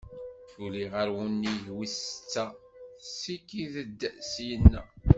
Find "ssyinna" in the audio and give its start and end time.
4.19-4.83